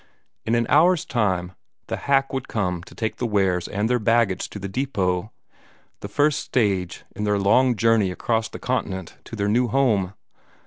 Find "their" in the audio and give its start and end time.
3.87-3.99, 7.23-7.37, 9.35-9.47